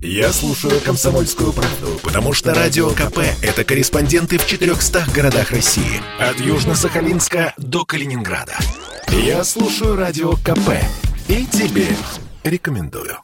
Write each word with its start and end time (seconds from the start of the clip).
Я 0.00 0.32
слушаю 0.32 0.80
«Комсомольскую 0.80 1.52
правду», 1.52 1.98
потому 2.04 2.32
что 2.32 2.54
«Радио 2.54 2.90
КП»— 2.90 3.18
это 3.42 3.64
корреспонденты 3.64 4.38
в 4.38 4.46
400 4.46 5.06
городах 5.12 5.50
России. 5.50 6.00
От 6.20 6.36
Южно-Сахалинска 6.36 7.52
до 7.56 7.84
Калининграда. 7.84 8.56
Я 9.08 9.42
слушаю 9.42 9.96
«Радио 9.96 10.34
КП» 10.34 10.70
и 11.26 11.44
тебе 11.46 11.88
рекомендую. 12.44 13.18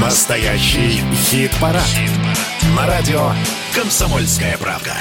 Настоящий 0.00 1.00
хит-парад. 1.30 1.86
На 2.76 2.88
радио 2.88 3.32
«Комсомольская 3.72 4.58
правда». 4.58 4.94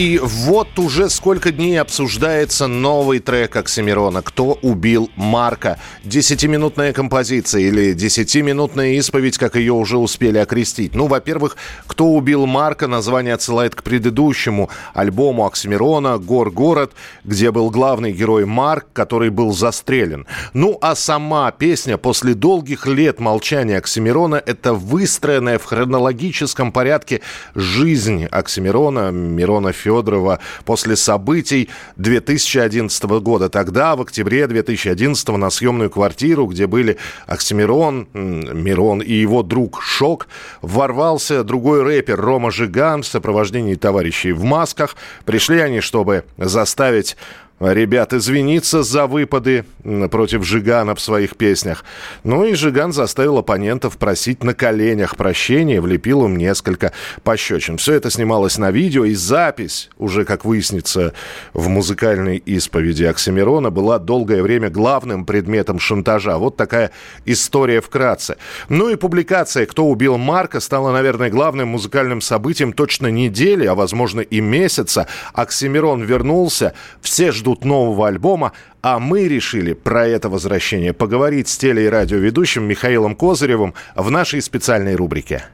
И 0.00 0.18
вот 0.18 0.78
уже 0.78 1.10
сколько 1.10 1.52
дней 1.52 1.78
обсуждается 1.78 2.66
новый 2.66 3.18
трек 3.18 3.54
Оксимирона 3.56 4.22
«Кто 4.22 4.54
убил 4.62 5.10
Марка?». 5.14 5.78
Десятиминутная 6.04 6.94
композиция 6.94 7.60
или 7.60 7.92
десятиминутная 7.92 8.92
исповедь, 8.92 9.36
как 9.36 9.56
ее 9.56 9.74
уже 9.74 9.98
успели 9.98 10.38
окрестить. 10.38 10.94
Ну, 10.94 11.06
во-первых, 11.06 11.58
«Кто 11.86 12.06
убил 12.06 12.46
Марка?» 12.46 12.86
название 12.86 13.34
отсылает 13.34 13.74
к 13.74 13.82
предыдущему 13.82 14.70
альбому 14.94 15.44
Оксимирона 15.44 16.16
«Гор-город», 16.16 16.92
где 17.24 17.50
был 17.50 17.68
главный 17.68 18.12
герой 18.12 18.46
Марк, 18.46 18.86
который 18.94 19.28
был 19.28 19.52
застрелен. 19.52 20.26
Ну, 20.54 20.78
а 20.80 20.94
сама 20.94 21.50
песня 21.50 21.98
после 21.98 22.32
долгих 22.32 22.86
лет 22.86 23.20
молчания 23.20 23.76
Оксимирона– 23.76 24.42
это 24.46 24.72
выстроенная 24.72 25.58
в 25.58 25.64
хронологическом 25.66 26.72
порядке 26.72 27.20
жизнь 27.54 28.24
Оксимирона, 28.30 29.10
Мирона 29.10 29.72
Федорова, 29.72 29.89
Федорова 29.90 30.38
после 30.64 30.96
событий 30.96 31.68
2011 31.96 33.02
года. 33.22 33.48
Тогда, 33.48 33.96
в 33.96 34.02
октябре 34.02 34.46
2011 34.46 35.28
на 35.28 35.50
съемную 35.50 35.90
квартиру, 35.90 36.46
где 36.46 36.66
были 36.66 36.96
Оксимирон, 37.26 38.08
Мирон 38.14 39.00
и 39.00 39.12
его 39.12 39.42
друг 39.42 39.82
Шок, 39.82 40.28
ворвался 40.62 41.42
другой 41.44 41.82
рэпер 41.82 42.20
Рома 42.20 42.50
Жиган 42.50 43.02
в 43.02 43.06
сопровождении 43.06 43.74
товарищей 43.74 44.32
в 44.32 44.44
масках. 44.44 44.96
Пришли 45.24 45.60
они, 45.60 45.80
чтобы 45.80 46.24
заставить 46.38 47.16
ребят 47.60 48.14
извиниться 48.14 48.82
за 48.82 49.06
выпады 49.06 49.64
против 50.10 50.44
Жигана 50.44 50.94
в 50.94 51.00
своих 51.00 51.36
песнях. 51.36 51.84
Ну 52.24 52.44
и 52.44 52.54
Жиган 52.54 52.92
заставил 52.92 53.38
оппонентов 53.38 53.98
просить 53.98 54.42
на 54.42 54.54
коленях 54.54 55.16
прощения, 55.16 55.80
влепил 55.80 56.24
им 56.24 56.36
несколько 56.36 56.92
пощечин. 57.22 57.76
Все 57.76 57.94
это 57.94 58.10
снималось 58.10 58.56
на 58.56 58.70
видео, 58.70 59.04
и 59.04 59.14
запись, 59.14 59.90
уже, 59.98 60.24
как 60.24 60.44
выяснится, 60.44 61.12
в 61.52 61.68
музыкальной 61.68 62.38
исповеди 62.38 63.04
Оксимирона 63.04 63.70
была 63.70 63.98
долгое 63.98 64.42
время 64.42 64.70
главным 64.70 65.26
предметом 65.26 65.78
шантажа. 65.78 66.38
Вот 66.38 66.56
такая 66.56 66.90
история 67.26 67.80
вкратце. 67.80 68.36
Ну 68.68 68.88
и 68.88 68.96
публикация 68.96 69.66
«Кто 69.66 69.86
убил 69.86 70.16
Марка» 70.16 70.60
стала, 70.60 70.92
наверное, 70.92 71.30
главным 71.30 71.68
музыкальным 71.68 72.20
событием 72.20 72.72
точно 72.72 73.08
недели, 73.08 73.66
а, 73.66 73.74
возможно, 73.74 74.20
и 74.20 74.40
месяца. 74.40 75.06
Оксимирон 75.34 76.02
вернулся, 76.02 76.74
все 77.02 77.32
ждут 77.32 77.49
ждут 77.50 77.64
нового 77.64 78.08
альбома, 78.08 78.52
а 78.82 78.98
мы 78.98 79.28
решили 79.28 79.72
про 79.72 80.06
это 80.06 80.28
возвращение 80.28 80.92
поговорить 80.92 81.48
с 81.48 81.56
теле- 81.58 81.86
и 81.86 81.88
радиоведущим 81.88 82.64
Михаилом 82.64 83.16
Козыревым 83.16 83.74
в 83.96 84.10
нашей 84.10 84.40
специальной 84.40 84.94
рубрике. 84.94 85.44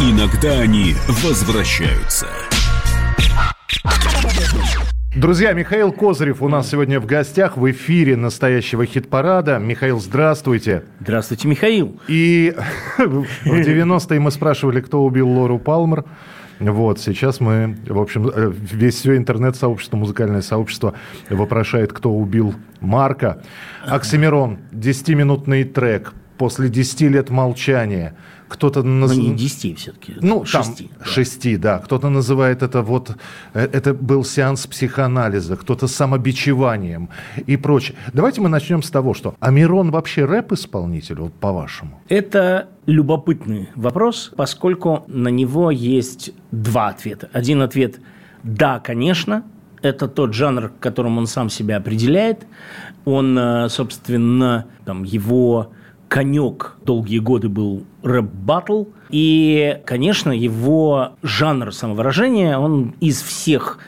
Иногда 0.00 0.60
они 0.60 0.94
возвращаются. 1.22 2.26
Друзья, 5.14 5.52
Михаил 5.54 5.92
Козырев 5.92 6.42
у 6.42 6.48
нас 6.48 6.70
сегодня 6.70 7.00
в 7.00 7.06
гостях 7.06 7.56
в 7.56 7.70
эфире 7.70 8.16
настоящего 8.16 8.84
хит-парада. 8.84 9.58
Михаил, 9.58 9.98
здравствуйте. 9.98 10.82
Здравствуйте, 11.00 11.48
Михаил. 11.48 11.98
И 12.06 12.54
в 12.98 13.24
90-е 13.46 14.20
мы 14.20 14.30
спрашивали, 14.30 14.80
кто 14.80 15.02
убил 15.02 15.28
Лору 15.28 15.58
Палмер. 15.58 16.04
Вот, 16.58 17.00
сейчас 17.00 17.40
мы, 17.40 17.76
в 17.86 17.98
общем, 17.98 18.28
э, 18.28 18.52
весь 18.52 18.94
все 18.96 19.16
интернет-сообщество, 19.16 19.96
музыкальное 19.96 20.42
сообщество 20.42 20.94
вопрошает, 21.30 21.92
кто 21.92 22.12
убил 22.12 22.54
Марка. 22.80 23.42
Оксимирон, 23.84 24.58
10-минутный 24.72 25.64
трек 25.64 26.14
после 26.38 26.68
10 26.68 27.00
лет 27.02 27.30
молчания– 27.30 28.14
кто-то... 28.48 28.82
Наз... 28.82 29.16
Ну, 29.16 29.22
не 29.22 29.34
10 29.34 29.78
все-таки. 29.78 30.14
Ну, 30.20 30.44
6, 30.44 30.78
там 30.78 30.88
да. 30.98 31.04
6, 31.04 31.60
да. 31.60 31.78
Кто-то 31.78 32.08
называет 32.08 32.62
это 32.62 32.82
вот... 32.82 33.16
Э, 33.54 33.68
это 33.72 33.94
был 33.94 34.24
сеанс 34.24 34.66
психоанализа, 34.66 35.56
кто-то 35.56 35.86
самобичеванием 35.86 37.08
и 37.46 37.56
прочее. 37.56 37.96
Давайте 38.12 38.40
мы 38.40 38.48
начнем 38.48 38.82
с 38.82 38.90
того, 38.90 39.14
что 39.14 39.34
Амирон 39.40 39.90
вообще 39.90 40.24
рэп-исполнитель, 40.24 41.16
вот 41.20 41.32
по-вашему? 41.34 42.00
Это 42.08 42.68
любопытный 42.86 43.68
вопрос, 43.74 44.32
поскольку 44.36 45.04
на 45.08 45.28
него 45.28 45.70
есть 45.70 46.32
два 46.50 46.88
ответа. 46.88 47.28
Один 47.32 47.62
ответ– 47.62 48.00
да, 48.46 48.78
конечно, 48.78 49.42
это 49.82 50.06
тот 50.06 50.32
жанр, 50.32 50.70
которым 50.78 51.18
он 51.18 51.26
сам 51.26 51.50
себя 51.50 51.78
определяет. 51.78 52.46
Он, 53.04 53.36
э, 53.36 53.68
собственно, 53.68 54.66
там, 54.84 55.02
его 55.02 55.72
конек 56.08 56.76
долгие 56.84 57.18
годы 57.18 57.48
был 57.48 57.84
рэп-баттл. 58.02 58.84
И, 59.10 59.80
конечно, 59.84 60.30
его 60.32 61.12
жанр 61.22 61.72
самовыражения, 61.72 62.58
он 62.58 62.94
из 63.00 63.22
всех 63.22 63.78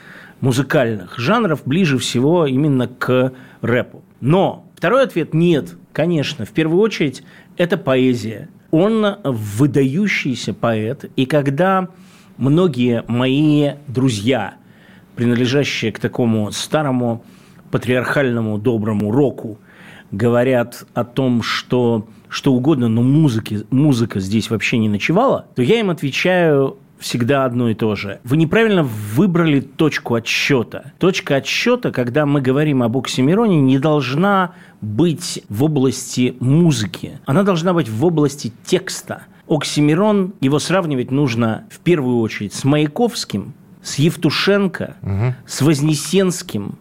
музыкальных 0.41 1.19
жанров 1.19 1.62
ближе 1.65 1.99
всего 1.99 2.47
именно 2.47 2.89
к 2.89 3.33
рэпу. 3.61 4.03
Но 4.21 4.67
второй 4.77 5.05
ответ– 5.05 5.33
нет, 5.34 5.77
конечно. 5.93 6.45
В 6.45 6.51
первую 6.51 6.81
очередь, 6.81 7.23
это 7.56 7.77
поэзия. 7.77 8.49
Он 8.71 9.17
выдающийся 9.25 10.55
поэт. 10.55 11.11
И 11.17 11.27
когда 11.27 11.89
многие 12.37 13.05
мои 13.09 13.73
друзья, 13.87 14.55
принадлежащие 15.17 15.93
к 15.93 15.99
такому 15.99 16.53
старому 16.53 17.25
патриархальному 17.71 18.59
доброму 18.59 19.11
року, 19.11 19.59
говорят 20.11 20.85
о 20.95 21.05
том, 21.05 21.43
что 21.43 22.07
что 22.29 22.53
угодно, 22.53 22.89
но 22.89 23.03
музыки, 23.03 23.65
музыка 23.71 24.21
здесь 24.21 24.51
вообще 24.51 24.79
не 24.79 24.89
ночевала, 24.89 25.47
то 25.55 25.63
я 25.63 25.81
им 25.81 25.91
отвечаю 25.91 26.77
всегда 26.99 27.45
одно 27.45 27.71
и 27.71 27.75
то 27.75 27.95
же. 27.95 28.21
Вы 28.25 28.37
неправильно 28.37 28.83
выбрали 28.83 29.61
точку 29.61 30.15
отсчета. 30.15 30.93
Точка 30.99 31.37
отсчета, 31.37 31.91
когда 31.91 32.27
мы 32.27 32.41
говорим 32.41 32.83
об 32.83 32.97
Оксимироне, 32.97 33.61
не 33.61 33.79
должна 33.79 34.53
быть 34.81 35.43
в 35.49 35.65
области 35.65 36.37
музыки. 36.41 37.21
Она 37.25 37.43
должна 37.45 37.73
быть 37.73 37.89
в 37.89 38.05
области 38.05 38.53
текста. 38.65 39.23
Оксимирон, 39.49 40.35
его 40.41 40.59
сравнивать 40.59 41.11
нужно 41.11 41.65
в 41.71 41.79
первую 41.79 42.19
очередь 42.19 42.53
с 42.53 42.65
Маяковским, 42.65 43.55
с 43.83 43.95
Евтушенко, 43.95 44.97
угу. 45.01 45.35
с 45.47 45.63
Вознесенским. 45.63 46.75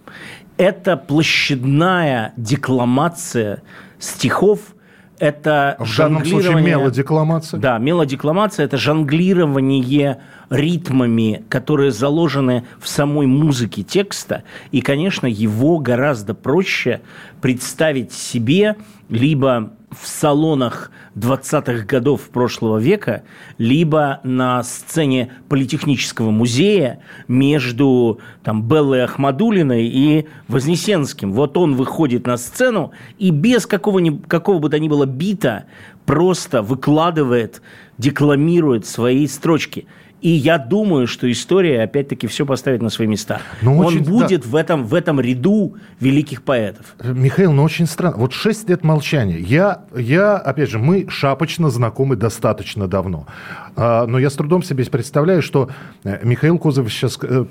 Это 0.57 0.97
площадная 0.97 2.33
декламация 2.35 3.61
стихов– 3.99 4.59
это 5.19 5.77
в 5.79 5.97
данном 5.97 6.25
случае 6.25 6.61
мелодекламация. 6.61 7.59
Да, 7.59 7.77
мелодекламация– 7.79 8.65
это 8.65 8.77
жонглирование 8.77 10.19
ритмами, 10.49 11.43
которые 11.49 11.91
заложены 11.91 12.65
в 12.79 12.87
самой 12.87 13.25
музыке 13.25 13.83
текста. 13.83 14.43
И, 14.71 14.81
конечно, 14.81 15.25
его 15.25 15.79
гораздо 15.79 16.33
проще 16.33 17.01
представить 17.41 18.13
себе 18.13 18.75
либо 19.09 19.73
в 20.01 20.07
салонах 20.07 20.91
20-х 21.15 21.85
годов 21.85 22.29
прошлого 22.29 22.77
века, 22.77 23.23
либо 23.57 24.19
на 24.23 24.63
сцене 24.63 25.31
Политехнического 25.49 26.31
музея 26.31 26.99
между 27.27 28.19
там, 28.43 28.63
Беллой 28.63 29.03
Ахмадулиной 29.03 29.87
и 29.87 30.27
Вознесенским. 30.47 31.33
Вот 31.33 31.57
он 31.57 31.75
выходит 31.75 32.27
на 32.27 32.37
сцену 32.37 32.91
и 33.17 33.31
без 33.31 33.65
какого, 33.65 33.99
ни, 33.99 34.15
какого 34.17 34.59
бы 34.59 34.69
то 34.69 34.79
ни 34.79 34.87
было 34.87 35.05
бита 35.05 35.65
просто 36.05 36.61
выкладывает, 36.61 37.61
декламирует 37.97 38.85
свои 38.85 39.27
строчки. 39.27 39.87
И 40.21 40.29
я 40.29 40.57
думаю, 40.57 41.05
что 41.05 41.31
история 41.31 41.83
опять-таки 41.83 42.27
все 42.27 42.45
поставит 42.45 42.81
на 42.81 42.89
свои 42.89 43.07
места. 43.07 43.39
Но 43.61 43.73
ну, 43.73 43.79
Он 43.79 43.85
очень, 43.87 44.03
будет 44.03 44.41
да. 44.41 44.49
в, 44.49 44.55
этом, 44.55 44.83
в 44.85 44.93
этом 44.93 45.19
ряду 45.19 45.75
великих 45.99 46.41
поэтов. 46.41 46.95
Михаил, 47.03 47.51
ну 47.53 47.63
очень 47.63 47.85
странно. 47.85 48.17
Вот 48.17 48.33
шесть 48.33 48.67
лет 48.67 48.83
молчания. 48.83 49.37
Я, 49.37 49.81
я, 49.95 50.37
опять 50.37 50.69
же, 50.69 50.79
мы 50.79 51.07
шапочно 51.09 51.69
знакомы 51.69 52.15
достаточно 52.15 52.87
давно. 52.87 53.27
А, 53.75 54.07
но 54.07 54.17
я 54.17 54.29
с 54.29 54.33
трудом 54.33 54.63
себе 54.63 54.85
представляю, 54.85 55.41
что 55.41 55.69
э, 56.03 56.19
Михаил 56.23 56.57
Козов 56.57 56.91
сейчас 56.91 57.19
э, 57.21 57.45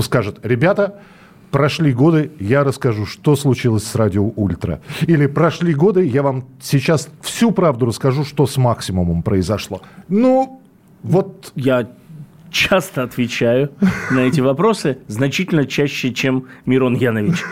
скажет, 0.00 0.38
ребята, 0.44 1.00
прошли 1.50 1.92
годы, 1.92 2.30
я 2.38 2.62
расскажу, 2.64 3.06
что 3.06 3.34
случилось 3.34 3.84
с 3.84 3.94
радио 3.96 4.24
Ультра. 4.36 4.80
Или 5.02 5.26
прошли 5.26 5.74
годы, 5.74 6.06
я 6.06 6.22
вам 6.22 6.44
сейчас 6.60 7.08
всю 7.20 7.50
правду 7.50 7.86
расскажу, 7.86 8.24
что 8.24 8.46
с 8.46 8.56
максимумом 8.56 9.22
произошло. 9.22 9.82
Ну, 10.08 10.62
вот... 11.10 11.52
Я 11.54 11.88
часто 12.50 13.02
отвечаю 13.02 13.70
на 14.10 14.20
эти 14.20 14.40
вопросы, 14.40 14.98
значительно 15.08 15.66
чаще, 15.66 16.12
чем 16.12 16.46
Мирон 16.64 16.94
Янович. 16.94 17.42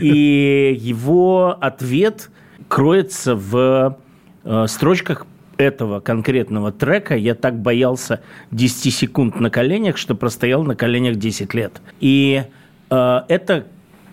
И 0.00 0.76
его 0.78 1.56
ответ 1.60 2.30
кроется 2.68 3.34
в 3.34 3.98
э, 4.44 4.66
строчках 4.68 5.26
этого 5.56 6.00
конкретного 6.00 6.72
трека 6.72 7.16
я 7.16 7.34
так 7.34 7.60
боялся 7.60 8.22
10 8.50 8.94
секунд 8.94 9.40
на 9.40 9.50
коленях, 9.50 9.96
что 9.96 10.14
простоял 10.14 10.62
на 10.62 10.74
коленях 10.74 11.16
10 11.16 11.52
лет. 11.54 11.80
И 12.00 12.44
э, 12.90 13.20
это, 13.28 13.66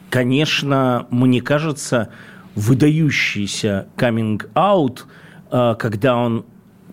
конечно, 0.10 1.08
мне 1.10 1.42
кажется, 1.42 2.10
выдающийся 2.56 3.88
каминг-аут, 3.96 5.06
э, 5.52 5.76
когда 5.80 6.18
он 6.18 6.46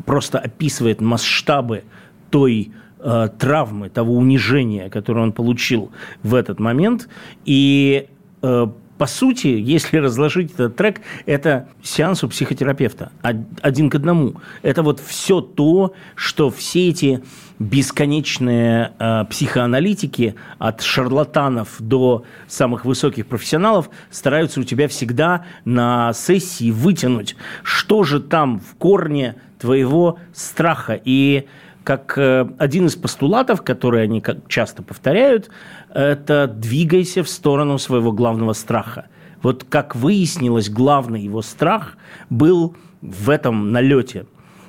просто 0.05 0.39
описывает 0.39 1.01
масштабы 1.01 1.85
той 2.31 2.73
э, 3.01 3.29
травмы, 3.39 3.89
того 3.89 4.15
унижения, 4.15 4.91
которое 4.91 5.21
он 5.21 5.33
получил 5.33 5.91
в 6.23 6.35
этот 6.35 6.61
момент. 6.61 7.09
И 7.45 8.09
э, 8.43 8.67
по 8.99 9.07
сути, 9.07 9.47
если 9.59 9.99
разложить 9.99 10.53
этот 10.53 10.77
трек, 10.77 11.01
это 11.27 11.69
сеанс 11.83 12.25
у 12.25 12.29
психотерапевта. 12.29 13.13
Один 13.61 13.91
к 13.91 13.95
одному. 13.95 14.37
Это 14.63 14.83
вот 14.83 15.01
все 15.01 15.41
то, 15.41 15.95
что 16.15 16.51
все 16.51 16.89
эти 16.89 17.23
бесконечные 17.59 18.93
э, 18.99 19.25
психоаналитики 19.31 20.35
от 20.59 20.83
шарлатанов 20.83 21.77
до 21.79 22.25
самых 22.49 22.85
высоких 22.85 23.27
профессионалов 23.27 23.91
стараются 24.11 24.61
у 24.61 24.65
тебя 24.65 24.89
всегда 24.89 25.45
на 25.65 26.13
сессии 26.13 26.71
вытянуть, 26.71 27.37
что 27.63 28.03
же 28.03 28.21
там 28.21 28.59
в 28.59 28.75
корне 28.77 29.37
твоего 29.65 30.19
страха. 30.35 31.01
И 31.03 31.47
как 31.85 32.19
э, 32.19 32.47
один 32.59 32.85
из 32.85 32.97
постулатов, 32.97 33.63
который 33.63 34.03
они 34.03 34.23
часто 34.47 34.83
повторяют, 34.83 35.49
это 35.89 36.47
двигайся 36.47 37.23
в 37.23 37.31
сторону 37.31 37.79
своего 37.79 38.13
главного 38.13 38.53
страха. 38.53 39.07
Вот 39.43 39.65
как 39.65 39.97
выяснилось, 39.97 40.69
главный 40.69 41.23
его 41.23 41.41
страх 41.41 41.97
был 42.29 42.77
в 43.01 43.31
этом 43.31 43.73
налете, 43.73 44.27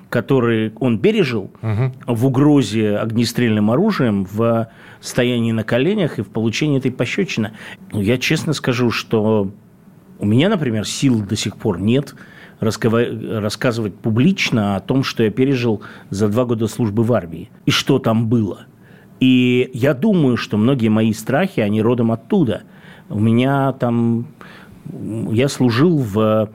который 0.09 0.71
он 0.79 0.99
пережил 0.99 1.51
угу. 1.61 1.93
в 2.07 2.25
угрозе 2.25 2.95
огнестрельным 2.95 3.71
оружием, 3.71 4.25
в 4.31 4.69
стоянии 5.01 5.51
на 5.51 5.65
коленях 5.65 6.19
и 6.19 6.21
в 6.21 6.29
получении 6.29 6.77
этой 6.77 6.91
пощечины. 6.91 7.51
Ну, 7.91 7.99
я 7.99 8.17
честно 8.17 8.53
скажу, 8.53 8.91
что 8.91 9.51
у 10.19 10.25
меня, 10.25 10.47
например, 10.47 10.87
сил 10.87 11.19
до 11.19 11.35
сих 11.35 11.57
пор 11.57 11.81
нет– 11.81 12.15
рассказывать 12.59 13.95
публично 13.95 14.75
о 14.75 14.79
том, 14.79 15.03
что 15.03 15.23
я 15.23 15.29
пережил 15.29 15.81
за 16.09 16.27
два 16.27 16.45
года 16.45 16.67
службы 16.67 17.03
в 17.03 17.13
армии 17.13 17.49
и 17.65 17.71
что 17.71 17.99
там 17.99 18.27
было. 18.27 18.65
И 19.19 19.69
я 19.73 19.93
думаю, 19.93 20.37
что 20.37 20.57
многие 20.57 20.89
мои 20.89 21.13
страхи, 21.13 21.59
они 21.59 21.81
родом 21.81 22.11
оттуда. 22.11 22.63
У 23.09 23.19
меня 23.19 23.71
там... 23.73 24.27
Я 25.31 25.49
служил 25.49 25.97
в 25.97 26.49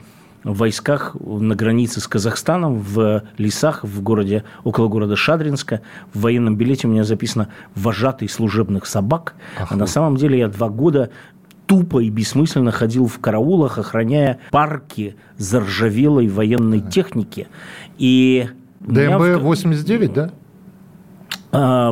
войсках 0.44 1.16
на 1.20 1.54
границе 1.54 2.00
с 2.00 2.06
Казахстаном, 2.06 2.78
в 2.78 3.24
лесах 3.38 3.84
в 3.84 4.02
городе, 4.02 4.44
около 4.64 4.88
города 4.88 5.16
Шадринска. 5.16 5.82
В 6.12 6.20
военном 6.20 6.56
билете 6.56 6.86
у 6.86 6.90
меня 6.90 7.04
записано 7.04 7.48
«вожатый 7.74 8.28
служебных 8.28 8.86
собак». 8.86 9.34
Ах, 9.58 9.72
а 9.72 9.76
на 9.76 9.86
самом 9.86 10.16
деле 10.16 10.38
я 10.38 10.48
два 10.48 10.68
года 10.68 11.10
тупо 11.70 12.00
и 12.00 12.10
бессмысленно 12.10 12.72
ходил 12.72 13.06
в 13.06 13.20
караулах, 13.20 13.78
охраняя 13.78 14.40
парки 14.50 15.14
заржавелой 15.36 16.26
военной 16.26 16.80
техники. 16.80 17.46
И 17.96 18.48
ДМБ 18.80 19.40
89, 19.40 20.12
да? 20.12 20.32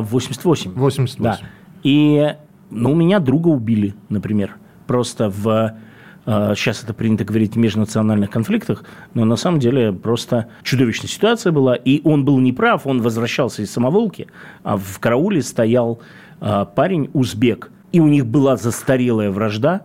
88. 0.01 0.73
88. 0.73 1.23
Да. 1.23 1.39
И 1.83 2.35
ну, 2.69 2.91
у 2.91 2.95
меня 2.95 3.19
друга 3.19 3.47
убили, 3.47 3.95
например. 4.09 4.57
Просто 4.85 5.29
в 5.29 5.77
сейчас 6.25 6.81
а, 6.81 6.83
это 6.83 6.93
принято 6.93 7.23
говорить 7.23 7.53
в 7.53 7.57
межнациональных 7.57 8.29
конфликтах, 8.29 8.83
но 9.13 9.23
на 9.23 9.37
самом 9.37 9.61
деле 9.61 9.93
просто 9.93 10.49
чудовищная 10.61 11.09
ситуация 11.09 11.53
была, 11.53 11.75
и 11.75 12.01
он 12.03 12.25
был 12.25 12.37
неправ, 12.39 12.85
он 12.85 13.01
возвращался 13.01 13.61
из 13.61 13.71
самоволки, 13.71 14.27
а 14.63 14.75
в 14.75 14.99
карауле 14.99 15.41
стоял 15.41 16.01
а, 16.41 16.65
парень 16.65 17.09
узбек, 17.13 17.71
и 17.91 17.99
у 17.99 18.07
них 18.07 18.25
была 18.25 18.57
застарелая 18.57 19.31
вражда, 19.31 19.83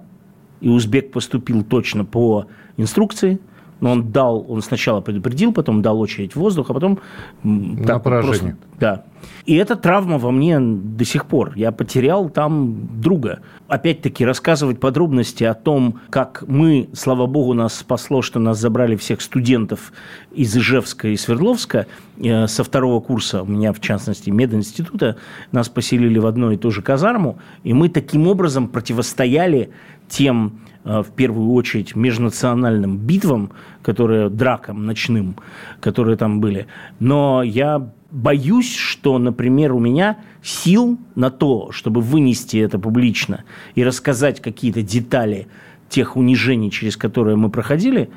и 0.60 0.68
узбек 0.68 1.12
поступил 1.12 1.62
точно 1.62 2.04
по 2.04 2.46
инструкции, 2.76 3.40
но 3.84 3.92
он 3.92 4.12
дал, 4.12 4.46
он 4.48 4.62
сначала 4.62 5.02
предупредил, 5.02 5.52
потом 5.52 5.82
дал 5.82 6.00
очередь 6.00 6.32
в 6.32 6.36
воздух, 6.36 6.70
а 6.70 6.72
потом... 6.72 7.00
На 7.42 7.86
так, 7.86 8.02
поражение. 8.02 8.56
Просто, 8.56 8.78
да. 8.80 9.04
И 9.44 9.56
эта 9.56 9.76
травма 9.76 10.16
во 10.16 10.30
мне 10.30 10.58
до 10.58 11.04
сих 11.04 11.26
пор. 11.26 11.52
Я 11.54 11.70
потерял 11.70 12.30
там 12.30 12.88
друга. 13.02 13.40
Опять-таки 13.68 14.24
рассказывать 14.24 14.80
подробности 14.80 15.44
о 15.44 15.52
том, 15.52 16.00
как 16.08 16.44
мы, 16.46 16.88
слава 16.94 17.26
богу, 17.26 17.52
нас 17.52 17.74
спасло, 17.74 18.22
что 18.22 18.40
нас 18.40 18.58
забрали 18.58 18.96
всех 18.96 19.20
студентов 19.20 19.92
из 20.32 20.56
Ижевска 20.56 21.08
и 21.08 21.16
Свердловска 21.18 21.86
э, 22.16 22.46
со 22.46 22.64
второго 22.64 23.00
курса, 23.00 23.42
у 23.42 23.46
меня 23.46 23.74
в 23.74 23.80
частности 23.80 24.30
мединститута, 24.30 25.18
нас 25.52 25.68
поселили 25.68 26.18
в 26.18 26.24
одну 26.24 26.52
и 26.52 26.56
ту 26.56 26.70
же 26.70 26.80
казарму, 26.80 27.36
и 27.64 27.74
мы 27.74 27.90
таким 27.90 28.28
образом 28.28 28.68
противостояли 28.68 29.72
тем, 30.08 30.60
в 30.84 31.10
первую 31.16 31.52
очередь, 31.52 31.96
межнациональным 31.96 32.98
битвам, 32.98 33.52
которые, 33.82 34.28
дракам 34.28 34.84
ночным, 34.84 35.36
которые 35.80 36.16
там 36.16 36.40
были. 36.40 36.66
Но 37.00 37.42
я 37.42 37.90
боюсь, 38.10 38.76
что, 38.76 39.18
например, 39.18 39.72
у 39.72 39.80
меня 39.80 40.18
сил 40.42 40.98
на 41.14 41.30
то, 41.30 41.72
чтобы 41.72 42.00
вынести 42.00 42.58
это 42.58 42.78
публично 42.78 43.44
и 43.74 43.82
рассказать 43.82 44.40
какие-то 44.40 44.82
детали 44.82 45.48
тех 45.88 46.16
унижений, 46.16 46.70
через 46.70 46.96
которые 46.96 47.36
мы 47.36 47.50
проходили, 47.50 48.10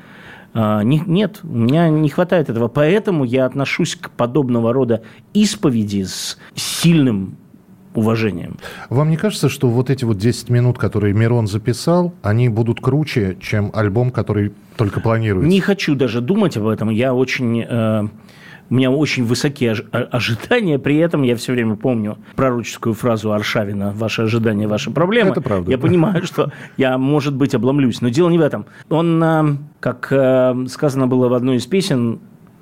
а, 0.54 0.82
нет, 0.82 1.40
у 1.42 1.56
меня 1.56 1.88
не 1.88 2.08
хватает 2.08 2.48
этого. 2.48 2.68
Поэтому 2.68 3.24
я 3.24 3.44
отношусь 3.44 3.96
к 3.96 4.10
подобного 4.10 4.72
рода 4.72 5.02
исповеди 5.34 6.04
с 6.04 6.38
сильным 6.54 7.36
уважением. 7.98 8.56
Вам 8.88 9.10
не 9.10 9.16
кажется, 9.16 9.48
что 9.48 9.68
вот 9.68 9.90
эти 9.90 10.04
вот 10.04 10.18
10 10.18 10.50
минут, 10.50 10.78
которые 10.78 11.14
Мирон 11.14 11.46
записал, 11.46 12.14
они 12.22 12.48
будут 12.48 12.80
круче, 12.80 13.36
чем 13.40 13.70
альбом, 13.74 14.10
который 14.10 14.52
только 14.76 15.00
планируется? 15.00 15.50
Не 15.50 15.60
хочу 15.60 15.94
даже 15.94 16.20
думать 16.20 16.56
об 16.56 16.66
этом. 16.66 16.90
Я 16.90 17.14
очень... 17.14 17.64
Э, 17.68 18.08
у 18.70 18.74
меня 18.74 18.90
очень 18.90 19.24
высокие 19.24 19.74
ожидания, 19.92 20.78
при 20.78 20.98
этом 20.98 21.22
я 21.22 21.36
все 21.36 21.52
время 21.52 21.76
помню 21.76 22.18
пророческую 22.36 22.94
фразу 22.94 23.32
Аршавина 23.32 23.92
«Ваши 23.92 24.20
ожидания, 24.22 24.68
ваши 24.68 24.90
проблемы». 24.90 25.30
Это 25.30 25.40
правда. 25.40 25.70
Я 25.70 25.78
да. 25.78 25.82
понимаю, 25.82 26.22
что 26.24 26.52
я, 26.76 26.98
может 26.98 27.34
быть, 27.34 27.54
обломлюсь, 27.54 28.02
но 28.02 28.10
дело 28.10 28.28
не 28.28 28.36
в 28.36 28.42
этом. 28.42 28.66
Он, 28.90 29.24
э, 29.24 29.56
как 29.80 30.08
э, 30.10 30.66
сказано 30.68 31.06
было 31.06 31.28
в 31.28 31.34
одной 31.34 31.56
из 31.56 31.66
песен, 31.66 32.20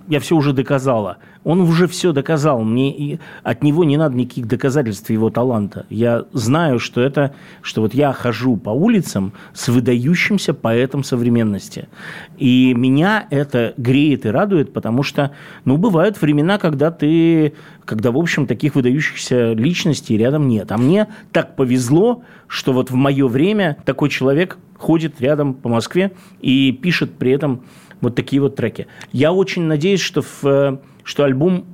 я 0.09 0.21
все 0.21 0.37
уже 0.37 0.53
доказала. 0.53 1.19
Он 1.45 1.61
уже 1.61 1.87
все 1.87 2.13
доказал. 2.13 2.63
Мне 2.63 2.91
и 2.97 3.21
от 3.43 3.63
него 3.63 3.85
не 3.85 3.97
надо 3.97 4.17
никаких 4.17 4.47
доказательств 4.47 5.11
его 5.11 5.31
таланта. 5.31 5.87
Я 5.91 6.25
знаю, 6.33 6.79
что 6.79 7.01
это, 7.01 7.35
что 7.63 7.83
вот 7.83 7.95
я 7.95 8.13
хожу 8.13 8.57
по 8.57 8.71
улицам 8.71 9.33
с 9.53 9.69
выдающимся 9.69 10.55
поэтом 10.55 11.05
современности. 11.05 11.89
И 12.37 12.75
меня 12.75 13.27
это 13.31 13.75
греет 13.77 14.27
и 14.27 14.31
радует, 14.31 14.73
потому 14.73 15.03
что, 15.03 15.33
ну, 15.65 15.77
бывают 15.77 16.21
времена, 16.21 16.59
когда 16.59 16.91
ты, 16.91 17.55
когда, 17.85 18.11
в 18.11 18.19
общем, 18.19 18.47
таких 18.47 18.75
выдающихся 18.75 19.53
личностей 19.53 20.17
рядом 20.17 20.49
нет. 20.49 20.73
А 20.73 20.79
мне 20.79 21.09
так 21.33 21.57
повезло, 21.57 22.23
что 22.49 22.73
вот 22.73 22.91
в 22.91 22.95
мое 22.95 23.29
время 23.29 23.77
такой 23.85 24.09
человек 24.09 24.59
ходит 24.79 25.21
рядом 25.21 25.55
по 25.55 25.69
Москве 25.69 26.13
и 26.41 26.73
пишет 26.73 27.15
при 27.19 27.33
этом 27.33 27.65
вот 28.01 28.15
такие 28.15 28.41
вот 28.43 28.57
треки. 28.57 28.87
Я 29.13 29.33
очень 29.33 29.63
надеюсь, 29.63 30.01
что, 30.01 30.23
в, 30.23 30.81
что 31.03 31.25
альбом 31.25 31.65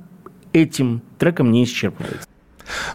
этим 0.53 1.01
треком 1.17 1.51
не 1.51 1.63
исчерпывается. 1.63 2.27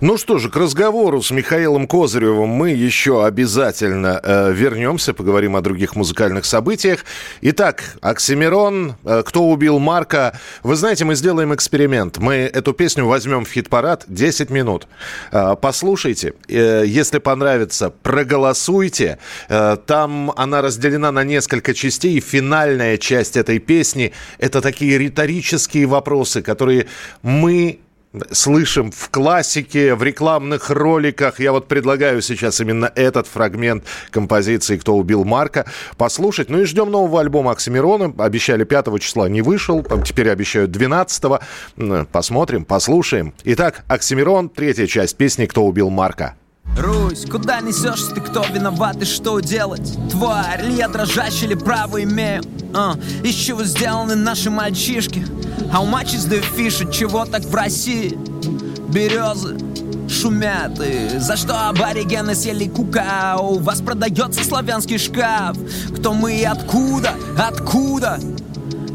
Ну 0.00 0.16
что 0.16 0.38
же, 0.38 0.50
к 0.50 0.56
разговору 0.56 1.22
с 1.22 1.30
Михаилом 1.30 1.86
Козыревым 1.86 2.48
мы 2.48 2.70
еще 2.70 3.24
обязательно 3.24 4.20
э, 4.22 4.52
вернемся, 4.52 5.14
поговорим 5.14 5.56
о 5.56 5.60
других 5.60 5.96
музыкальных 5.96 6.44
событиях. 6.44 7.04
Итак, 7.40 7.82
Оксимирон, 8.00 8.96
э, 9.04 9.22
«Кто 9.24 9.48
убил 9.48 9.78
Марка». 9.78 10.38
Вы 10.62 10.76
знаете, 10.76 11.04
мы 11.04 11.14
сделаем 11.14 11.54
эксперимент. 11.54 12.18
Мы 12.18 12.34
эту 12.34 12.72
песню 12.72 13.06
возьмем 13.06 13.44
в 13.44 13.50
хит-парад 13.50 14.04
10 14.08 14.50
минут. 14.50 14.86
Э, 15.32 15.56
послушайте, 15.60 16.34
э, 16.48 16.84
если 16.86 17.18
понравится, 17.18 17.92
проголосуйте. 18.02 19.18
Э, 19.48 19.76
там 19.86 20.32
она 20.36 20.62
разделена 20.62 21.12
на 21.12 21.24
несколько 21.24 21.74
частей. 21.74 22.20
Финальная 22.20 22.96
часть 22.98 23.36
этой 23.36 23.58
песни– 23.58 24.12
это 24.38 24.60
такие 24.60 24.98
риторические 24.98 25.86
вопросы, 25.86 26.42
которые 26.42 26.86
мы 27.22 27.80
слышим 28.30 28.90
в 28.90 29.10
классике, 29.10 29.94
в 29.94 30.02
рекламных 30.02 30.70
роликах. 30.70 31.40
Я 31.40 31.52
вот 31.52 31.68
предлагаю 31.68 32.22
сейчас 32.22 32.60
именно 32.60 32.90
этот 32.94 33.26
фрагмент 33.26 33.84
композиции 34.10 34.76
«Кто 34.76 34.96
убил 34.96 35.24
Марка» 35.24 35.66
послушать. 35.96 36.48
Ну 36.48 36.60
и 36.60 36.64
ждем 36.64 36.90
нового 36.90 37.20
альбома 37.20 37.52
Оксимирона. 37.52 38.14
Обещали 38.18 38.64
5 38.64 39.00
числа, 39.00 39.28
не 39.28 39.42
вышел. 39.42 39.84
Теперь 40.04 40.30
обещают 40.30 40.70
12 40.70 41.24
-го. 41.76 42.06
Посмотрим, 42.10 42.64
послушаем. 42.64 43.34
Итак, 43.44 43.84
Оксимирон, 43.88 44.48
третья 44.48 44.86
часть 44.86 45.16
песни 45.16 45.46
«Кто 45.46 45.64
убил 45.64 45.90
Марка». 45.90 46.34
Русь, 46.76 47.24
куда 47.28 47.60
несешься 47.60 48.14
ты, 48.14 48.20
кто 48.20 48.44
виноват 48.44 49.02
и 49.02 49.04
что 49.04 49.40
делать? 49.40 49.96
Тварь, 50.10 50.62
ли 50.64 50.74
я 50.74 50.88
дрожащий 50.88 51.46
или 51.46 51.54
право 51.54 52.02
имею? 52.02 52.42
А, 52.74 52.96
из 53.24 53.34
чего 53.34 53.64
сделаны 53.64 54.14
наши 54.14 54.50
мальчишки? 54.50 55.26
How 55.72 55.84
much 55.84 56.14
is 56.14 56.28
the 56.28 56.90
чего 56.92 57.24
так 57.24 57.42
в 57.42 57.54
России? 57.54 58.16
Березы, 58.88 59.56
шумят 60.08 60.80
и 60.80 61.18
за 61.18 61.36
что 61.36 61.68
аборигены 61.68 62.34
съели 62.34 62.68
кукау 62.68 63.58
вас 63.58 63.80
продается 63.80 64.42
славянский 64.42 64.98
шкаф 64.98 65.56
кто 65.96 66.14
мы 66.14 66.40
и 66.40 66.44
откуда 66.44 67.12
откуда 67.36 68.18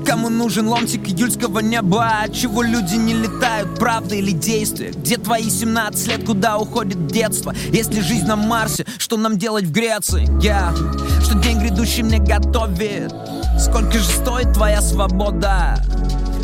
Кому 0.06 0.30
нужен 0.30 0.68
ломтик 0.68 1.08
июльского 1.08 1.60
неба? 1.60 2.26
Чего 2.34 2.62
люди 2.62 2.96
не 2.96 3.14
летают, 3.14 3.78
правда 3.80 4.16
или 4.16 4.32
действие? 4.32 4.92
Где 4.92 5.18
твои 5.18 5.50
17 5.50 6.08
лет, 6.08 6.26
куда 6.26 6.58
уходит 6.58 7.08
детство? 7.08 7.54
Если 7.72 8.02
жизнь 8.02 8.26
на 8.26 8.36
Марсе, 8.36 8.86
что 8.98 9.18
нам 9.18 9.38
делать 9.38 9.66
в 9.66 9.72
Греции? 9.72 10.28
Я, 10.42 10.74
yeah. 10.76 11.24
что 11.24 11.36
день 11.40 11.60
грядущий 11.60 12.04
мне 12.04 12.20
готовит 12.20 13.14
Сколько 13.60 14.00
же 14.00 14.06
стоит 14.06 14.54
твоя 14.54 14.82
свобода? 14.82 15.78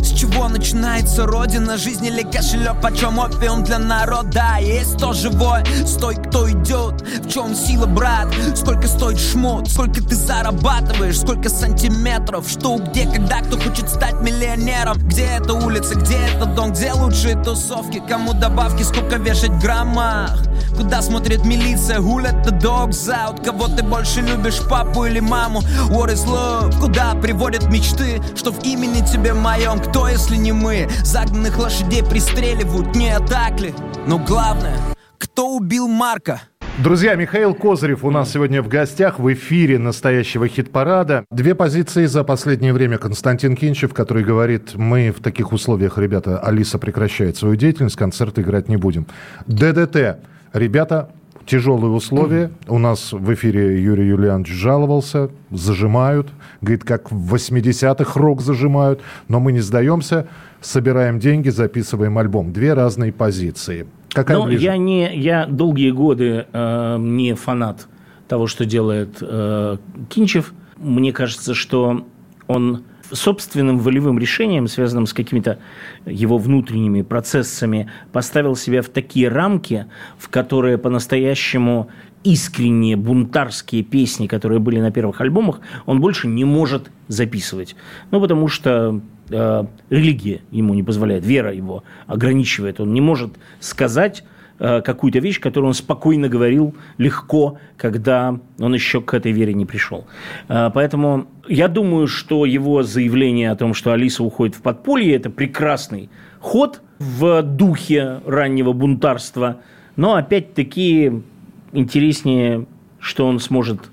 С 0.02 0.14
чего 0.14 0.48
начинается 0.48 1.26
родина? 1.26 1.78
Жизнь 1.78 2.06
или 2.06 2.24
кошелек? 2.24 2.82
Почем 2.82 3.20
опиум 3.20 3.64
для 3.64 3.80
народа? 3.80 4.58
Есть 4.60 4.96
кто 4.98 5.14
живой? 5.14 5.64
Стой, 5.86 6.16
кто 6.16 6.50
идет? 6.50 7.02
В 7.02 7.30
чем 7.30 7.56
сила, 7.56 7.86
брат? 7.86 8.28
Сколько 8.56 8.88
стоит 8.88 9.20
шмот? 9.20 9.70
Сколько 9.70 10.02
ты 10.02 10.16
зарабатываешь? 10.16 11.20
Сколько 11.20 11.50
сантиметров? 11.50 12.48
Что, 12.50 12.78
где, 12.78 13.06
когда? 13.06 13.40
Кто 13.42 13.58
хочет 13.60 13.90
стать 13.90 14.20
миллионером? 14.22 14.98
Где 15.00 15.26
эта 15.26 15.54
улица? 15.54 15.96
Где 15.96 16.18
этот 16.18 16.56
дом? 16.56 16.72
Где 16.72 16.94
лучшие 16.94 17.36
тусовки? 17.42 18.02
Кому 18.08 18.34
добавки? 18.34 18.84
Сколько 18.84 19.18
вешать 19.18 19.52
граммах? 19.62 20.38
Куда 20.78 21.02
смотрит 21.02 21.46
милиция? 21.46 22.00
Who 22.00 22.24
let 22.24 22.46
the 22.46 22.58
dogs 22.58 23.10
out? 23.10 23.44
Кого 23.44 23.68
ты 23.68 23.84
больше 23.84 24.22
любишь, 24.22 24.62
папу 24.70 25.06
или 25.06 25.20
маму? 25.20 25.62
What 25.90 26.10
is 26.10 26.26
love? 26.26 26.80
Куда 26.80 27.16
приводят 27.16 27.70
мечты? 27.70 28.22
Что 28.36 28.52
в 28.52 28.64
имени 28.64 29.06
тебе 29.06 29.34
моем? 29.34 29.80
Кто, 29.90 30.08
если 30.08 30.36
не 30.36 30.52
мы? 30.52 30.88
Загнанных 31.04 31.58
лошадей 31.58 32.04
пристреливают, 32.04 32.96
не 32.96 33.18
так 33.22 33.60
ли? 33.60 33.74
Но 34.06 34.20
главное, 34.20 34.78
кто 35.18 35.56
убил 35.56 35.88
Марка? 35.88 36.42
Друзья, 36.78 37.16
Михаил 37.16 37.56
Козырев 37.56 38.04
у 38.04 38.12
нас 38.12 38.32
сегодня 38.32 38.62
в 38.62 38.68
гостях 38.68 39.18
в 39.18 39.34
эфире 39.34 39.80
настоящего 39.80 40.48
хит-парада. 40.48 41.26
Две 41.32 41.56
позиции 41.56 42.06
за 42.06 42.24
последнее 42.24 42.72
время. 42.72 43.00
Константин 43.00 43.56
Кинчев, 43.56 43.96
который 43.96 44.24
говорит, 44.24 44.76
мы 44.76 45.10
в 45.10 45.24
таких 45.24 45.52
условиях, 45.54 45.98
ребята, 45.98 46.38
Алиса 46.38 46.78
прекращает 46.78 47.38
свою 47.38 47.56
деятельность, 47.56 47.96
концерты 47.96 48.42
играть 48.42 48.70
не 48.70 48.78
будем. 48.78 49.08
ДДТ. 49.48 50.20
Ребята, 50.54 51.10
тяжелые 51.46 51.92
условия. 51.92 52.52
У 52.68 52.78
нас 52.78 53.12
в 53.12 53.34
эфире 53.34 53.82
Юрий 53.82 54.08
Юлианович 54.08 54.50
жаловался, 54.50 55.30
зажимают. 55.52 56.30
Говорит, 56.62 56.84
как 56.84 57.12
в 57.12 57.34
80-х 57.34 58.20
рок 58.20 58.42
зажимают. 58.42 59.02
Но 59.28 59.40
мы 59.40 59.52
не 59.52 59.62
сдаемся, 59.62 60.28
собираем 60.62 61.20
деньги, 61.20 61.50
записываем 61.50 62.18
альбом. 62.18 62.54
Две 62.54 62.74
разные 62.74 63.12
позиции. 63.12 63.88
Какая 64.10 64.38
ну, 64.38 64.50
я, 64.50 64.78
не, 64.78 65.16
я 65.16 65.46
долгие 65.46 65.92
годы 65.92 66.46
э, 66.52 66.98
не 67.00 67.34
фанат 67.36 67.88
того, 68.28 68.48
что 68.48 68.66
делает 68.66 69.18
э, 69.22 69.78
Кинчев. 70.10 70.54
Мне 70.78 71.12
кажется, 71.12 71.54
что 71.54 72.06
он 72.48 72.84
собственным 73.12 73.80
волевым 73.80 74.20
решением, 74.20 74.68
связанным 74.68 75.06
с 75.06 75.14
какими-то 75.14 75.60
его 76.06 76.38
внутренними 76.38 77.02
процессами, 77.02 77.90
поставил 78.12 78.56
себя 78.56 78.82
в 78.82 78.90
такие 78.90 79.30
рамки, 79.30 79.86
в 80.18 80.30
которые 80.30 80.78
по-настоящему 80.78 81.90
искренние 82.24 82.96
бунтарские 82.96 83.84
песни, 83.84 84.28
которые 84.28 84.60
были 84.60 84.80
на 84.80 84.92
первых 84.92 85.22
альбомах, 85.22 85.62
он 85.86 86.02
больше 86.02 86.28
не 86.28 86.44
может 86.44 86.92
записывать. 87.08 87.76
Ну, 88.12 88.20
потому 88.20 88.48
что 88.48 89.02
э, 89.30 89.64
религия 89.90 90.42
ему 90.52 90.74
не 90.74 90.84
позволяет, 90.84 91.26
вера 91.26 91.54
его 91.54 91.84
ограничивает. 92.08 92.80
Он 92.80 92.94
не 92.94 93.02
может 93.02 93.38
сказать 93.60 94.24
Э, 94.60 94.82
какую-то 94.82 95.20
вещь, 95.20 95.40
которую 95.40 95.70
он 95.70 95.74
спокойно 95.74 96.28
говорил 96.28 96.76
легко, 96.98 97.58
когда 97.78 98.38
он 98.60 98.74
еще 98.74 99.00
к 99.00 99.14
этой 99.14 99.32
вере 99.32 99.54
не 99.54 99.66
пришел. 99.66 100.06
Э, 100.50 100.70
поэтому 100.74 101.28
я 101.48 101.70
думаю, 101.70 102.08
что 102.08 102.46
его 102.46 102.84
заявление 102.84 103.52
о 103.52 103.56
том, 103.56 103.74
что 103.74 103.94
Алиса 103.94 104.22
уходит 104.22 104.56
в 104.56 104.62
подполье, 104.62 105.16
это 105.16 105.30
прекрасный 105.30 106.10
ход 106.42 106.82
в 107.00 107.42
духе 107.42 108.20
раннего 108.26 108.74
бунтарства. 108.74 109.62
Но 109.96 110.16
опять-таки 110.16 111.24
интереснее, 111.72 112.66
что 113.00 113.28
он 113.28 113.40
сможет 113.40 113.90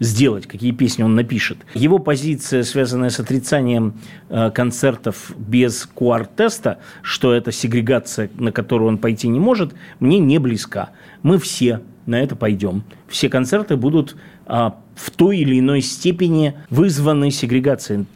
сделать, 0.00 0.46
какие 0.46 0.72
песни 0.72 1.02
он 1.02 1.14
напишет. 1.14 1.58
Его 1.74 1.98
позиция, 1.98 2.62
связанная 2.62 3.10
с 3.10 3.20
отрицанием 3.20 3.94
э, 4.28 4.50
концертов 4.50 5.32
без 5.36 5.88
QR-теста, 5.94 6.78
что 7.02 7.32
это 7.32 7.52
сегрегация, 7.52 8.30
на 8.34 8.52
которую 8.52 8.88
он 8.88 8.98
пойти 8.98 9.28
не 9.28 9.40
может, 9.40 9.74
мне 10.00 10.18
не 10.18 10.38
близка. 10.38 10.90
Мы 11.22 11.38
все 11.38 11.80
на 12.06 12.20
это 12.20 12.36
пойдем. 12.36 12.84
Все 13.08 13.28
концерты 13.28 13.76
будут 13.76 14.16
а, 14.46 14.78
в 14.96 15.10
той 15.10 15.38
или 15.38 15.60
иной 15.60 15.82
степени 15.82 16.54
вызваны 16.70 17.30
сегрегацией. 17.30 18.06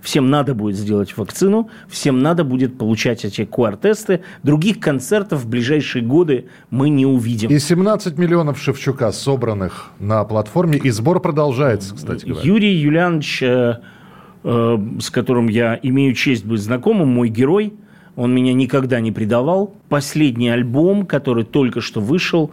Всем 0.00 0.30
надо 0.30 0.54
будет 0.54 0.76
сделать 0.76 1.16
вакцину, 1.16 1.68
всем 1.88 2.20
надо 2.20 2.42
будет 2.42 2.78
получать 2.78 3.24
эти 3.24 3.42
QR-тесты. 3.42 4.22
Других 4.42 4.80
концертов 4.80 5.44
в 5.44 5.48
ближайшие 5.48 6.02
годы 6.02 6.46
мы 6.70 6.88
не 6.88 7.04
увидим. 7.04 7.50
И 7.50 7.58
17 7.58 8.16
миллионов 8.16 8.58
Шевчука 8.58 9.12
собранных 9.12 9.90
на 10.00 10.24
платформе, 10.24 10.78
и 10.78 10.90
сбор 10.90 11.20
продолжается, 11.20 11.94
кстати 11.94 12.24
говоря. 12.24 12.46
Юрий 12.46 12.74
Юлианович, 12.76 13.42
э, 13.42 13.74
э, 14.42 14.78
с 15.00 15.10
которым 15.10 15.48
я 15.48 15.78
имею 15.82 16.14
честь 16.14 16.46
быть 16.46 16.62
знакомым, 16.62 17.08
мой 17.08 17.28
герой, 17.28 17.74
он 18.16 18.34
меня 18.34 18.54
никогда 18.54 19.00
не 19.00 19.12
предавал. 19.12 19.74
Последний 19.90 20.48
альбом, 20.48 21.04
который 21.04 21.44
только 21.44 21.82
что 21.82 22.00
вышел, 22.00 22.52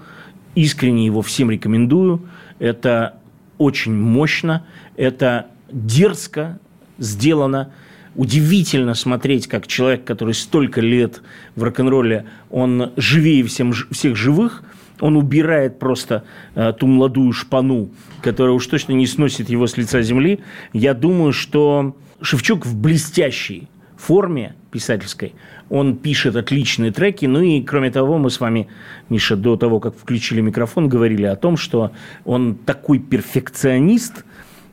искренне 0.56 1.06
его 1.06 1.22
всем 1.22 1.50
рекомендую. 1.50 2.24
Это 2.60 3.19
очень 3.60 3.94
мощно, 3.94 4.66
это 4.98 5.48
дерзко 5.72 6.60
сделано. 6.98 7.72
Удивительно 8.16 8.96
смотреть, 8.96 9.48
как 9.48 9.68
человек, 9.68 10.04
который 10.04 10.34
столько 10.34 10.82
лет 10.82 11.22
в 11.56 11.62
рок-н-ролле, 11.62 12.26
он 12.50 12.92
живее 12.98 13.44
всем, 13.44 13.72
всех 13.72 14.16
живых, 14.16 14.64
он 15.00 15.16
убирает 15.16 15.78
просто 15.78 16.24
э, 16.56 16.74
ту 16.78 16.88
молодую 16.88 17.32
шпану, 17.32 17.92
которая 18.22 18.54
уж 18.54 18.66
точно 18.66 18.94
не 18.94 19.06
сносит 19.06 19.50
его 19.50 19.68
с 19.68 19.78
лица 19.78 20.02
земли. 20.02 20.40
Я 20.74 20.94
думаю, 20.94 21.32
что 21.32 21.96
Шевчук 22.22 22.66
в 22.66 22.76
блестящей 22.76 23.70
форме 24.00 24.56
писательской. 24.72 25.34
Он 25.70 25.98
пишет 25.98 26.36
отличные 26.36 26.92
треки. 26.92 27.26
Ну 27.26 27.42
и, 27.42 27.62
кроме 27.62 27.92
того, 27.92 28.18
мы 28.18 28.30
с 28.30 28.40
вами, 28.40 28.68
Миша, 29.10 29.36
до 29.36 29.58
того, 29.58 29.80
как 29.80 29.96
включили 29.98 30.42
микрофон, 30.42 30.88
говорили 30.88 31.26
о 31.26 31.36
том, 31.36 31.58
что 31.58 31.92
он 32.26 32.56
такой 32.56 33.00
перфекционист, 33.00 34.24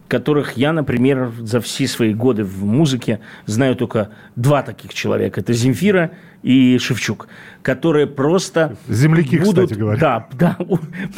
которых 0.09 0.57
я, 0.57 0.73
например, 0.73 1.33
за 1.41 1.61
все 1.61 1.89
свои 1.89 2.15
годы 2.15 2.45
в 2.45 2.65
музыке 2.65 3.21
знаю 3.47 3.75
только 3.75 4.11
два 4.37 4.63
таких 4.63 4.95
человека. 4.95 5.41
Это 5.41 5.53
Земфира 5.53 6.13
и 6.47 6.79
Шевчук, 6.79 7.27
которые 7.63 8.07
просто 8.07 8.77
Земляки, 8.89 9.37
будут... 9.37 9.65
кстати 9.65 9.75
говоря. 9.77 9.99
Да, 9.99 10.29
да. 10.39 10.57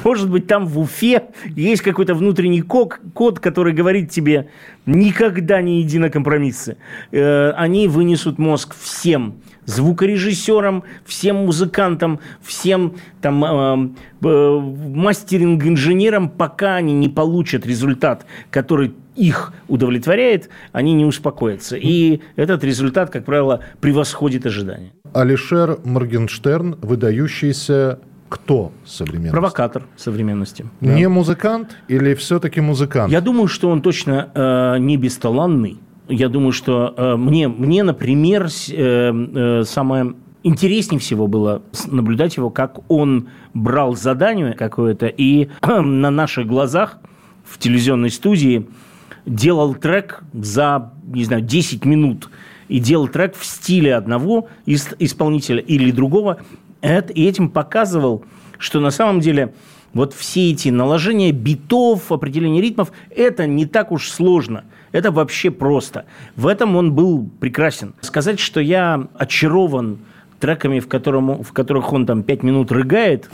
Может 0.03 0.31
быть, 0.31 0.47
там 0.47 0.67
в 0.67 0.79
Уфе 0.79 1.25
есть 1.55 1.83
какой-то 1.83 2.15
внутренний 2.15 2.63
код, 2.63 2.99
код, 3.13 3.39
который 3.39 3.75
говорит 3.75 4.11
тебе 4.11 4.49
никогда 4.87 5.61
не 5.61 5.83
иди 5.83 5.99
на 5.99 6.09
компромиссы. 6.09 6.79
Э, 7.13 7.51
они 7.51 7.89
вынесут 7.89 8.39
мозг 8.39 8.75
всем 8.81 9.43
звукорежиссерам, 9.67 10.83
всем 11.05 11.37
музыкантам, 11.45 12.21
всем 12.41 12.95
там 13.21 13.45
э, 13.45 13.89
э, 14.23 14.61
мастеринг-инженерам, 14.95 16.31
пока 16.31 16.77
они 16.77 16.95
не 16.95 17.11
получат 17.11 17.67
результат, 17.67 18.25
который 18.51 18.95
их 19.19 19.53
удовлетворяет, 19.67 20.49
они 20.73 20.95
не 20.95 21.05
успокоятся. 21.05 21.77
И 21.77 22.21
этот 22.37 22.65
результат, 22.65 23.11
как 23.11 23.25
правило, 23.25 23.61
превосходит 23.81 24.47
ожидания. 24.47 24.93
Алишер 25.13 25.79
Моргенштерн, 25.85 26.77
выдающийся 26.81 27.99
кто 28.29 28.73
современности? 28.85 29.33
Провокатор 29.33 29.87
современности. 29.97 30.67
Не 30.81 31.05
да. 31.05 31.09
музыкант 31.09 31.77
или 31.89 32.15
все-таки 32.15 32.61
музыкант? 32.61 33.11
Я 33.11 33.21
думаю, 33.21 33.49
что 33.49 33.71
он 33.71 33.83
точно 33.83 34.31
э, 34.35 34.79
не 34.79 34.97
бесталанный. 34.97 35.79
Я 36.09 36.29
думаю, 36.29 36.53
что 36.53 36.95
э, 36.97 37.17
мне, 37.17 37.49
мне, 37.49 37.83
например, 37.83 38.49
э, 38.71 39.13
э, 39.13 39.65
самое 39.65 40.15
интереснее 40.43 41.01
всего 41.01 41.27
было 41.27 41.63
наблюдать 41.87 42.37
его, 42.37 42.51
как 42.51 42.79
он 42.91 43.29
брал 43.55 43.97
задание 43.97 44.53
какое-то 44.53 45.07
и 45.07 45.49
на 45.63 46.11
наших 46.11 46.47
глазах 46.47 46.99
в 47.45 47.59
телевизионной 47.59 48.11
студии 48.11 48.67
делал 49.29 49.75
трек 49.75 50.23
за, 50.33 50.93
не 51.07 51.25
знаю, 51.25 51.43
10 51.43 51.85
минут. 51.85 52.31
И 52.69 52.81
делал 52.81 53.09
трек 53.09 53.35
в 53.37 53.45
стиле 53.47 53.95
одного 53.95 54.49
исполнителя 54.67 55.61
или 55.61 55.91
другого. 55.91 56.39
И 56.83 57.27
этим 57.27 57.49
показывал, 57.49 58.25
что 58.59 58.81
на 58.81 58.91
самом 58.91 59.21
деле 59.21 59.55
вот 59.95 60.13
все 60.13 60.51
эти 60.51 60.69
наложения 60.69 61.33
битов, 61.33 62.13
определение 62.13 62.61
ритмов, 62.61 62.93
это 63.11 63.47
не 63.47 63.65
так 63.65 63.91
уж 63.91 64.11
сложно. 64.11 64.65
Это 64.93 65.11
вообще 65.11 65.51
просто. 65.51 66.05
В 66.37 66.47
этом 66.47 66.77
он 66.77 66.93
был 66.93 67.29
прекрасен. 67.41 67.95
Сказать, 68.01 68.39
что 68.39 68.61
я 68.61 69.09
очарован 69.15 70.01
треками, 70.41 70.81
в, 70.81 70.89
котором, 70.89 71.43
в 71.43 71.53
которых 71.53 71.93
он 71.93 72.07
там 72.07 72.23
пять 72.23 72.43
минут 72.43 72.73
рыгает, 72.73 73.29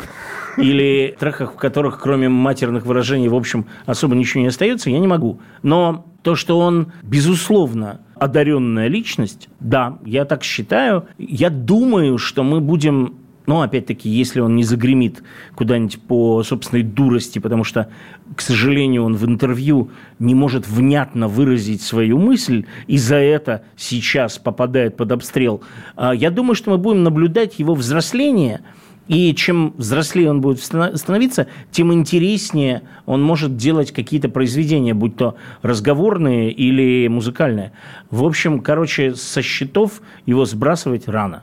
или 0.56 1.14
треках, 1.18 1.54
в 1.54 1.56
которых 1.56 2.00
кроме 2.00 2.28
матерных 2.28 2.87
выражений, 2.87 3.28
в 3.28 3.34
общем, 3.34 3.66
особо 3.87 4.14
ничего 4.14 4.42
не 4.42 4.49
остается, 4.49 4.90
я 4.90 4.99
не 4.99 5.06
могу. 5.06 5.40
Но 5.62 6.06
то, 6.23 6.34
что 6.34 6.58
он, 6.58 6.92
безусловно, 7.02 8.00
одаренная 8.14 8.88
личность, 8.88 9.49
да, 9.61 9.99
я 10.04 10.25
так 10.25 10.42
считаю. 10.42 11.06
Я 11.18 11.50
думаю, 11.50 12.18
что 12.18 12.42
мы 12.42 12.61
будем 12.61 13.16
но, 13.46 13.62
опять-таки, 13.62 14.08
если 14.08 14.40
он 14.40 14.56
не 14.56 14.64
загремит 14.64 15.22
куда-нибудь 15.54 16.00
по 16.00 16.42
собственной 16.42 16.82
дурости, 16.82 17.38
потому 17.38 17.64
что, 17.64 17.88
к 18.36 18.40
сожалению, 18.40 19.04
он 19.04 19.16
в 19.16 19.26
интервью 19.26 19.90
не 20.18 20.34
может 20.34 20.66
внятно 20.66 21.28
выразить 21.28 21.82
свою 21.82 22.18
мысль, 22.18 22.64
и 22.86 22.96
за 22.98 23.16
это 23.16 23.64
сейчас 23.76 24.38
попадает 24.38 24.96
под 24.96 25.12
обстрел, 25.12 25.62
а, 25.96 26.14
я 26.14 26.30
думаю, 26.30 26.54
что 26.54 26.70
мы 26.70 26.78
будем 26.78 27.02
наблюдать 27.02 27.58
его 27.58 27.74
взросление– 27.74 28.60
и 29.08 29.34
чем 29.34 29.74
взрослее 29.76 30.30
он 30.30 30.40
будет 30.40 30.60
становиться, 30.60 31.46
тем 31.70 31.92
интереснее 31.92 32.82
он 33.06 33.22
может 33.22 33.56
делать 33.56 33.92
какие-то 33.92 34.28
произведения, 34.28 34.94
будь 34.94 35.16
то 35.16 35.36
разговорные 35.62 36.50
или 36.50 37.06
музыкальные. 37.08 37.72
В 38.10 38.24
общем, 38.24 38.60
короче, 38.60 39.14
со 39.14 39.42
счетов 39.42 40.00
его 40.24 40.44
сбрасывать 40.46 41.06
рано. 41.06 41.42